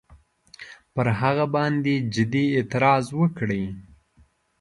[0.93, 3.63] پر هغه باندي جدي اعتراض وکړي.